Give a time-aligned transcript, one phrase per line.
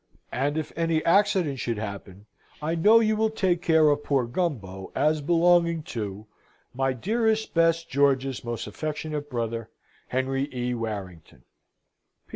[0.31, 2.25] and if any accident should happen,
[2.59, 6.25] I know you will take care of poor Gumbo as belonging to
[6.73, 9.69] my dearest best George's most affectionate brother,
[10.07, 10.73] HENRY E.
[10.73, 11.43] WARRINGTON.